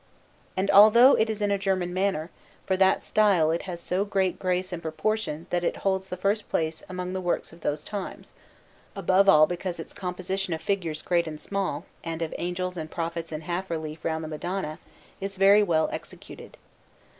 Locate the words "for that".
2.65-3.03